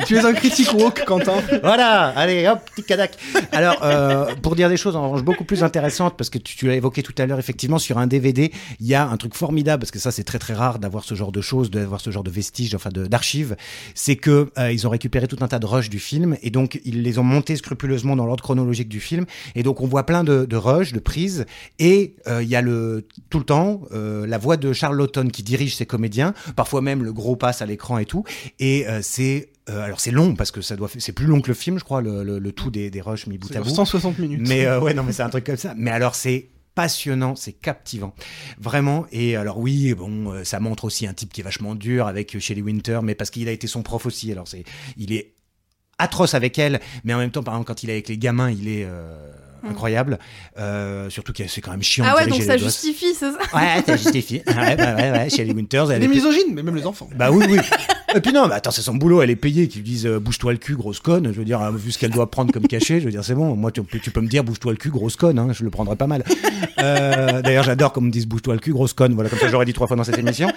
[0.05, 1.41] tu es un critique woke, Quentin.
[1.61, 3.17] Voilà, allez, hop, petit cadac.
[3.51, 6.75] Alors, euh, pour dire des choses en revanche beaucoup plus intéressantes, parce que tu, l'as
[6.75, 9.91] évoqué tout à l'heure, effectivement, sur un DVD, il y a un truc formidable, parce
[9.91, 12.31] que ça, c'est très très rare d'avoir ce genre de choses, d'avoir ce genre de
[12.31, 13.55] vestiges, enfin d'archives.
[13.93, 16.79] C'est que euh, ils ont récupéré tout un tas de rushs du film, et donc
[16.83, 20.23] ils les ont montés scrupuleusement dans l'ordre chronologique du film, et donc on voit plein
[20.23, 21.45] de, de rushs, de prises,
[21.79, 25.27] et euh, il y a le tout le temps euh, la voix de Charles Laughton
[25.27, 28.23] qui dirige ses comédiens, parfois même le gros passe à l'écran et tout,
[28.87, 31.53] euh, c'est euh, alors c'est long parce que ça doit c'est plus long que le
[31.53, 34.19] film je crois le, le, le tout des, des rushs mis bout à bout 160
[34.19, 34.41] minutes.
[34.47, 37.53] mais euh, ouais non mais c'est un truc comme ça mais alors c'est passionnant, c'est
[37.53, 38.15] captivant,
[38.57, 39.05] vraiment.
[39.11, 42.63] Et alors oui, bon, ça montre aussi un type qui est vachement dur avec Shelley
[42.63, 44.31] Winter, mais parce qu'il a été son prof aussi.
[44.31, 44.63] Alors c'est,
[44.97, 45.35] il est
[45.99, 48.51] atroce avec elle, mais en même temps, par exemple, quand il est avec les gamins,
[48.51, 49.31] il est euh,
[49.69, 50.19] incroyable.
[50.57, 53.31] Euh, surtout que c'est quand même chiant Ah de ouais, donc diriger ça justifie, c'est
[53.31, 54.41] ça Ouais, ça justifie.
[54.47, 57.09] Ouais, ouais, ouais, ouais, Shelley Winters, elle Les est misogynes, mais même les enfants.
[57.15, 57.57] bah oui, oui.
[58.15, 60.19] Et puis non, mais attends, c'est son boulot, elle est payée, qu'ils lui disent euh,
[60.19, 61.25] bouge-toi le cul, grosse conne.
[61.33, 63.33] Je veux dire, euh, vu ce qu'elle doit prendre comme cachet, je veux dire, c'est
[63.33, 63.55] bon.
[63.55, 65.69] Moi, tu, peux- tu peux me dire bouge-toi le cul, grosse conne, hein, je le
[65.71, 66.23] prendrais pas mal.
[66.79, 69.13] Euh, D'ailleurs, j'adore qu'on me dise bouge-toi le cul, grosse conne.
[69.13, 70.49] Voilà, comme ça, j'aurais dit trois fois dans cette émission.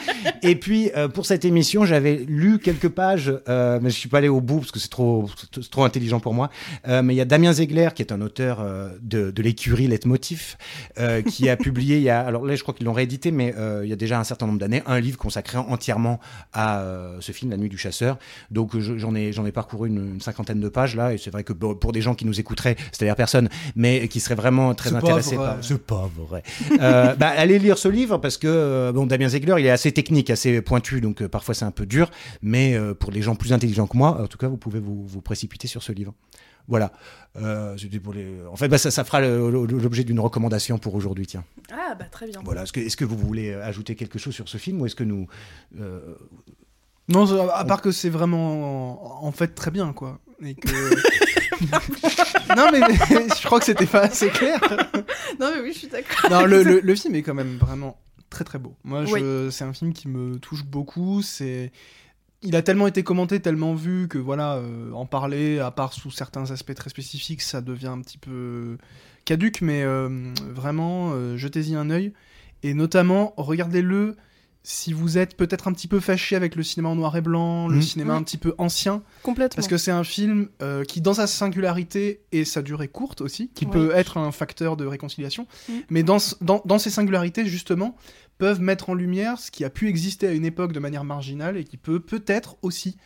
[0.42, 4.18] Et puis, euh, pour cette émission, j'avais lu quelques pages, euh, mais je suis pas
[4.18, 5.28] allé au bout parce que c'est trop,
[5.70, 6.50] trop intelligent pour moi.
[6.88, 9.86] Euh, mais il y a Damien Zegler, qui est un auteur euh, de, de l'écurie
[9.86, 10.56] Leitmotiv,
[10.98, 13.54] euh, qui a publié, il y a, alors là, je crois qu'ils l'ont réédité, mais
[13.56, 16.20] euh, il y a déjà un certain nombre d'années, un livre consacré entièrement
[16.52, 18.18] à euh, ce film, La Nuit du Chasseur.
[18.50, 21.30] Donc je- j'en ai, j'en ai parcouru une, une cinquantaine de pages là, et c'est
[21.30, 24.90] vrai que pour des gens qui nous écouteraient, c'est-à-dire personne, mais qui seraient vraiment très
[24.98, 25.64] intéressés par.
[25.64, 26.42] C'est pas vrai.
[26.80, 30.30] Euh, bah, allez lire ce livre parce que bon, Damien Zegler, il est assez technique,
[30.30, 32.10] assez pointu, donc parfois c'est un peu dur,
[32.42, 35.20] mais pour les gens plus intelligents que moi, en tout cas, vous pouvez vous, vous
[35.20, 36.14] précipiter sur ce livre.
[36.68, 36.92] Voilà.
[37.36, 38.34] Euh, pour les...
[38.50, 41.26] En fait, bah, ça, ça fera l'objet d'une recommandation pour aujourd'hui.
[41.26, 41.44] Tiens.
[41.72, 42.40] Ah bah très bien.
[42.44, 42.62] Voilà.
[42.64, 45.26] Est-ce que, vous voulez ajouter quelque chose sur ce film ou est-ce que nous
[45.78, 46.14] euh,
[47.08, 50.18] Non, à part que c'est vraiment en fait très bien, quoi.
[50.42, 50.68] Et que...
[52.56, 54.60] non, mais, mais je crois que c'était pas assez clair.
[55.40, 56.30] Non mais oui, je suis d'accord.
[56.30, 57.98] Non, le, le- le film est quand même vraiment
[58.30, 58.76] très très beau.
[58.84, 61.22] Moi, je, c'est un film qui me touche beaucoup.
[61.22, 61.72] C'est,
[62.42, 66.10] il a tellement été commenté, tellement vu que voilà, euh, en parler, à part sous
[66.10, 68.78] certains aspects très spécifiques, ça devient un petit peu
[69.24, 69.62] caduque.
[69.62, 70.08] Mais euh,
[70.40, 72.12] vraiment, euh, jetez-y un œil
[72.62, 74.16] et notamment regardez-le.
[74.68, 77.68] Si vous êtes peut-être un petit peu fâché avec le cinéma en noir et blanc,
[77.68, 77.82] le Mhm.
[77.82, 79.54] cinéma un petit peu ancien, Complètement.
[79.54, 83.48] parce que c'est un film euh, qui, dans sa singularité et sa durée courte aussi,
[83.54, 85.72] qui peut être un facteur de réconciliation, Mm.
[85.90, 87.96] mais dans, dans, dans ces singularités, justement,
[88.38, 91.56] peuvent mettre en lumière ce qui a pu exister à une époque de manière marginale
[91.56, 92.96] et qui peut peut-être aussi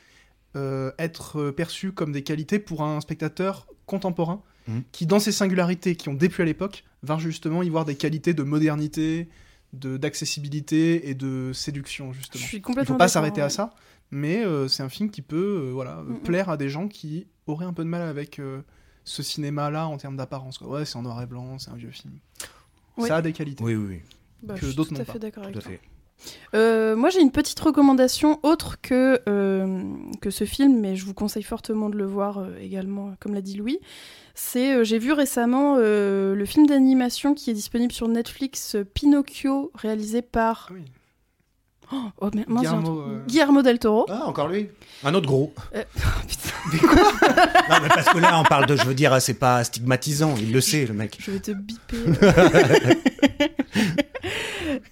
[0.56, 4.78] euh, être perçu comme des qualités pour un spectateur contemporain, Mm.
[4.92, 8.32] qui, dans ces singularités qui ont déplu à l'époque, va justement y voir des qualités
[8.34, 9.28] de modernité, de
[9.72, 12.44] d'accessibilité et de séduction, je justement.
[12.44, 13.72] suis Il complètement faut pas s'arrêter à ça,
[14.11, 16.20] mais euh, c'est un film qui peut euh, voilà, Mm, mm.
[16.22, 18.62] plaire à des gens qui auraient un peu de mal avec euh,
[19.04, 20.61] ce cinéma-là en termes d'apparence.
[20.61, 22.14] Ouais, c'est en noir et blanc, c'est un vieux film.
[22.98, 23.64] Ça a des qualités.
[23.64, 24.00] Oui, oui, oui,
[24.42, 25.18] Bah, que je suis d'autres tout à n'ont fait pas.
[25.18, 25.72] d'accord avec tout à toi.
[25.72, 25.80] fait.
[26.54, 29.83] Euh, moi, j'ai une petite recommandation autre que, euh,
[30.20, 33.40] que ce film, mais je vous conseille fortement de le voir euh, également, comme l'a
[33.40, 33.78] dit Louis.
[34.35, 38.85] C'est, euh, j'ai vu récemment euh, le film d'animation qui est disponible sur Netflix, euh,
[38.85, 40.85] Pinocchio, réalisé par Ah oui.
[42.20, 44.06] oh, mais, mince, Guillermo, euh, Guillermo del Toro.
[44.09, 44.68] Ah, encore lui?
[45.04, 45.52] Un autre gros.
[45.74, 46.87] Euh, oh, putain,
[47.70, 50.52] Non, mais parce que là, on parle de, je veux dire, c'est pas stigmatisant, il
[50.52, 51.16] le sait, le mec.
[51.20, 51.98] je vais te biper.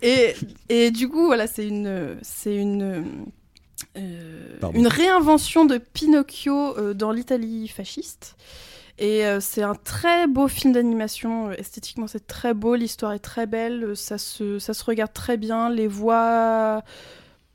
[0.02, 0.34] et,
[0.68, 3.04] et du coup, voilà, c'est une, c'est une,
[3.96, 8.36] euh, une réinvention de Pinocchio euh, dans l'Italie fasciste.
[8.98, 11.52] Et euh, c'est un très beau film d'animation.
[11.52, 12.74] Esthétiquement, c'est très beau.
[12.74, 13.96] L'histoire est très belle.
[13.96, 15.70] Ça se, ça se regarde très bien.
[15.70, 16.82] Les voix.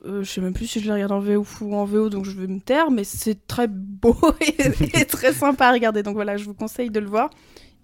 [0.06, 2.24] euh, je sais même plus si je les regarde en VO ou en VO, donc
[2.24, 6.02] je vais me taire, mais c'est très beau et, et très sympa à regarder.
[6.02, 7.30] Donc voilà, je vous conseille de le voir.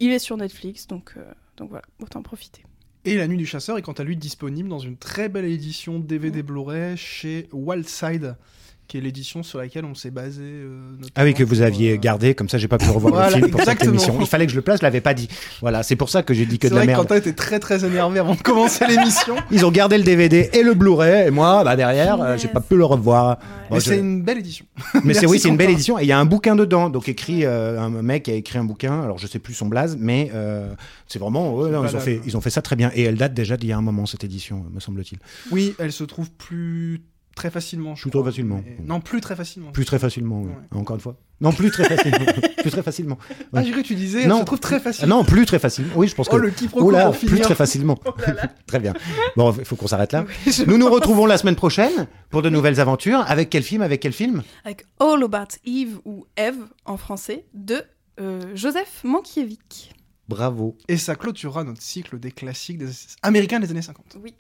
[0.01, 1.25] Il est sur Netflix, donc, euh,
[1.57, 2.65] donc voilà, autant en profiter.
[3.07, 5.99] Et La Nuit du Chasseur est quant à lui disponible dans une très belle édition
[5.99, 8.37] DVD Blu-ray chez Wildside,
[8.91, 10.43] qui est l'édition sur laquelle on s'est basé.
[10.43, 10.81] euh,
[11.15, 13.37] Ah oui, que vous aviez euh, gardé, comme ça j'ai pas pu revoir Voilà, le
[13.37, 13.93] film pour exactement.
[13.93, 14.21] cette émission.
[14.21, 15.29] Il fallait que je le place, je l'avais pas dit.
[15.61, 17.03] Voilà, c'est pour ça que j'ai dit que de la vrai que merde.
[17.03, 19.37] Quentin était très très énervé avant de commencer l'émission.
[19.53, 22.61] Ils ont gardé le DVD et le Blu-ray, et moi, bah derrière, euh, j'ai pas
[22.61, 23.39] pu le revoir.
[23.71, 24.67] Bon, Mais je- c'est une belle édition.
[25.05, 26.91] Mais c'est oui, c'est une belle édition et il y a un bouquin dedans.
[26.91, 29.01] Donc écrit euh, un mec a écrit un bouquin.
[29.03, 30.69] Alors je sais plus son blaze, mais euh,
[31.07, 33.15] c'est vraiment ouais, non, ils ont fait ils ont fait ça très bien et elle
[33.17, 35.19] date déjà d'il y a un moment cette édition, me semble-t-il.
[35.53, 37.01] Oui, elle se trouve plus
[37.35, 37.95] très facilement.
[37.95, 38.25] je Plus crois.
[38.25, 38.63] facilement.
[38.65, 39.71] Mais- Non, plus très facilement.
[39.73, 40.43] Plus très facilement.
[40.43, 40.49] oui.
[40.49, 40.79] Ouais.
[40.81, 41.17] Encore une fois.
[41.41, 42.19] Non, plus très facilement.
[42.59, 43.19] plus très facilement.
[43.55, 44.41] Ah, j'ai cru que tu disais, Non.
[44.41, 45.17] se trouve très Ah, facilement.
[45.19, 45.93] non, plus très facilement.
[45.97, 46.35] Oui, je pense que.
[46.37, 47.45] Oh, le Oula, pour plus finir.
[47.45, 47.99] très facilement.
[48.67, 48.93] très bien.
[49.37, 50.27] Bon, il faut qu'on s'arrête là.
[50.47, 53.25] Oui, je- Nous nous retrouvons la semaine prochaine pour de nouvelles aventures.
[53.27, 54.43] Avec quel film Avec quel film?
[54.65, 57.83] Avec All About Eve ou Eve en français de
[58.21, 59.89] euh, Joseph Mankiewicz.
[60.29, 60.77] Bravo.
[60.89, 62.89] Et ça clôturera notre cycle des classiques des...
[63.23, 64.19] américains des années 50.
[64.23, 64.35] Oui.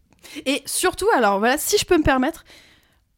[0.46, 2.44] Et surtout, alors voilà, si je peux me permettre,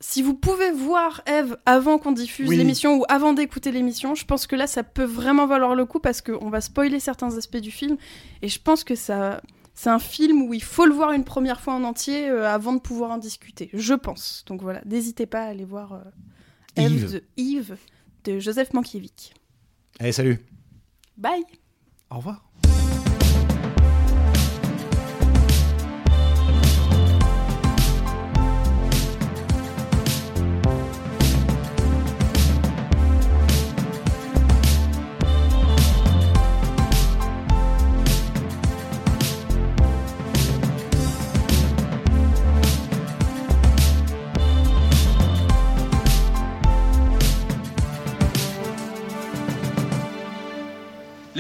[0.05, 2.57] si vous pouvez voir Eve avant qu'on diffuse Oui.
[2.57, 6.01] l'émission ou avant d'écouter l'émission, je pense que là, ça peut vraiment valoir le coup
[6.01, 7.97] parce qu'on va spoiler certains aspects du film.
[8.43, 9.41] Et je pense que ça,
[9.75, 12.73] c'est un film où il faut le voir une première fois en entier euh, avant
[12.73, 13.71] de pouvoir en discuter.
[13.73, 14.45] Je pense.
[14.47, 16.01] Donc voilà, n'hésitez pas à aller voir euh,
[16.77, 17.77] Eve de Yves
[18.25, 19.33] de Joseph Mankiewicz.
[20.01, 20.45] Allez, salut.
[21.17, 21.45] Bye
[22.11, 22.45] Au revoir.